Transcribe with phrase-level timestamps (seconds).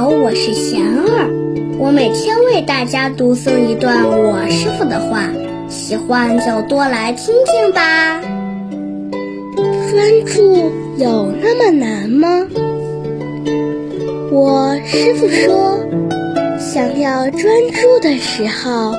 [0.00, 1.28] 好我是贤儿，
[1.78, 5.28] 我每天为大家读诵一段我师傅的话，
[5.68, 8.18] 喜欢就多来听听吧。
[9.90, 12.46] 专注有那么难吗？
[14.32, 15.84] 我师傅说，
[16.58, 18.92] 想要专注的时候，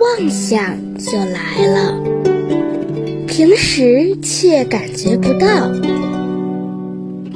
[0.00, 1.94] 妄想就来了，
[3.26, 5.72] 平时却感觉不到。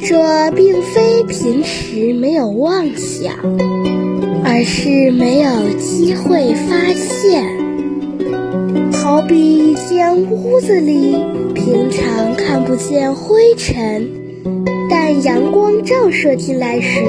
[0.09, 3.35] 这并非平时没有妄想，
[4.45, 7.45] 而是没有机会发现。
[8.93, 11.17] 好比一间屋子里，
[11.55, 14.09] 平常看不见灰尘，
[14.89, 17.01] 但阳光照射进来时，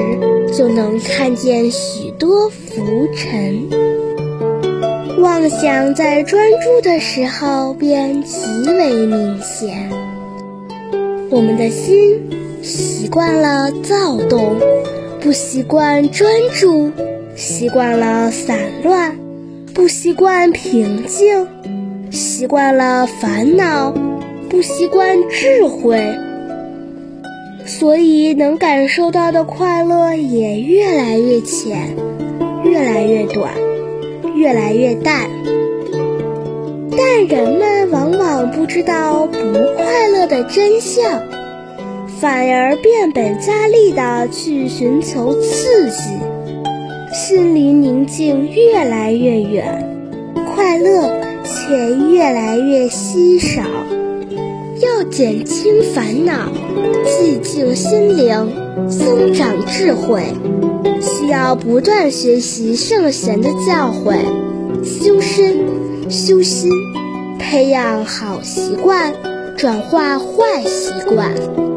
[0.52, 2.82] 就能看见许多浮
[3.14, 3.68] 尘。
[5.20, 9.88] 妄想在专注的时候便极为明显。
[11.30, 12.37] 我们的心。
[12.62, 14.56] 习惯了躁动，
[15.20, 16.90] 不习惯专注；
[17.36, 19.16] 习惯了散乱，
[19.74, 21.46] 不习惯平静；
[22.10, 23.94] 习惯了烦恼，
[24.50, 26.00] 不习惯智慧。
[27.64, 31.94] 所以能感受到的快乐也越来越浅，
[32.64, 33.52] 越来越短，
[34.34, 35.28] 越来越淡。
[36.90, 39.38] 但人们往往不知道不
[39.76, 41.22] 快乐的真相。
[42.20, 46.10] 反而变本加厉地去寻求刺激，
[47.14, 49.86] 心离宁静越来越远，
[50.52, 51.08] 快乐
[51.44, 53.62] 却越来越稀少。
[54.80, 56.50] 要减轻烦恼，
[57.06, 58.52] 寂静心灵，
[58.88, 60.24] 增长智慧，
[61.00, 64.16] 需要不断学习圣贤的教诲，
[64.84, 65.56] 修身、
[66.10, 66.72] 修心，
[67.38, 69.12] 培养好习惯，
[69.56, 71.67] 转化坏习惯。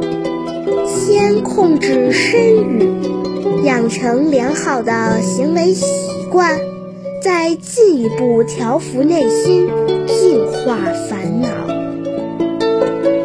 [1.02, 2.40] 先控制身
[2.78, 2.88] 语，
[3.64, 5.84] 养成良好的行为习
[6.30, 6.60] 惯，
[7.24, 9.68] 再进一步调服内心，
[10.06, 10.78] 净化
[11.10, 11.50] 烦恼。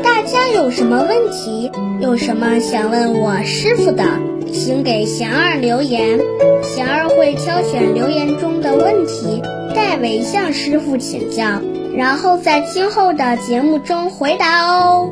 [0.03, 1.71] 大家有什么问题？
[2.01, 4.05] 有什么想问我师傅的，
[4.51, 6.19] 请给贤儿留言，
[6.63, 9.43] 贤儿会挑选留言中的问题，
[9.75, 11.61] 代为向师傅请教，
[11.95, 15.11] 然后在今后的节目中回答哦。